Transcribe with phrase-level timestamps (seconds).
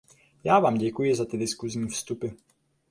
[0.43, 2.27] Já vám děkuji za ty diskusní vstupy.